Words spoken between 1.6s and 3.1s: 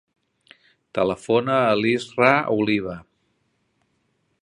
a l'Israa Oliva.